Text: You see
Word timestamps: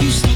You 0.00 0.10
see 0.10 0.33